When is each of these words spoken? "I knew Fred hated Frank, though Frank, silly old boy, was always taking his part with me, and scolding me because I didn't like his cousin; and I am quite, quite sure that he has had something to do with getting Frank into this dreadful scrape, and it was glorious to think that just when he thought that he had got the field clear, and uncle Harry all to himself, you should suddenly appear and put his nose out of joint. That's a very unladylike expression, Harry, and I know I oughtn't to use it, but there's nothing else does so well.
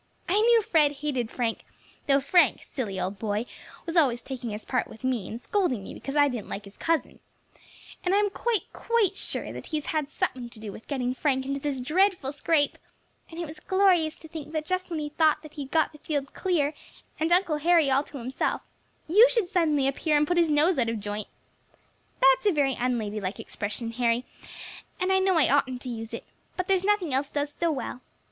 "I 0.27 0.33
knew 0.33 0.63
Fred 0.63 0.93
hated 0.93 1.29
Frank, 1.29 1.59
though 2.07 2.19
Frank, 2.19 2.63
silly 2.63 2.99
old 2.99 3.19
boy, 3.19 3.45
was 3.85 3.95
always 3.95 4.19
taking 4.19 4.49
his 4.49 4.65
part 4.65 4.87
with 4.87 5.03
me, 5.03 5.27
and 5.27 5.39
scolding 5.39 5.83
me 5.83 5.93
because 5.93 6.15
I 6.15 6.27
didn't 6.27 6.49
like 6.49 6.65
his 6.65 6.75
cousin; 6.75 7.19
and 8.03 8.15
I 8.15 8.17
am 8.17 8.31
quite, 8.31 8.61
quite 8.73 9.15
sure 9.15 9.53
that 9.53 9.67
he 9.67 9.77
has 9.77 9.85
had 9.85 10.09
something 10.09 10.49
to 10.49 10.59
do 10.59 10.71
with 10.71 10.87
getting 10.87 11.13
Frank 11.13 11.45
into 11.45 11.59
this 11.59 11.79
dreadful 11.79 12.31
scrape, 12.31 12.79
and 13.29 13.39
it 13.39 13.45
was 13.45 13.59
glorious 13.59 14.15
to 14.15 14.27
think 14.27 14.53
that 14.53 14.65
just 14.65 14.89
when 14.89 14.97
he 14.97 15.09
thought 15.09 15.43
that 15.43 15.53
he 15.53 15.61
had 15.61 15.71
got 15.71 15.91
the 15.91 15.99
field 15.99 16.33
clear, 16.33 16.73
and 17.19 17.31
uncle 17.31 17.57
Harry 17.57 17.91
all 17.91 18.01
to 18.05 18.17
himself, 18.17 18.63
you 19.07 19.29
should 19.29 19.49
suddenly 19.49 19.87
appear 19.87 20.17
and 20.17 20.25
put 20.25 20.35
his 20.39 20.49
nose 20.49 20.79
out 20.79 20.89
of 20.89 20.99
joint. 20.99 21.27
That's 22.19 22.47
a 22.47 22.51
very 22.51 22.73
unladylike 22.73 23.39
expression, 23.39 23.91
Harry, 23.91 24.25
and 24.99 25.11
I 25.13 25.19
know 25.19 25.37
I 25.37 25.47
oughtn't 25.53 25.83
to 25.83 25.89
use 25.89 26.11
it, 26.11 26.23
but 26.57 26.67
there's 26.67 26.83
nothing 26.83 27.13
else 27.13 27.29
does 27.29 27.53
so 27.53 27.71
well. 27.71 28.01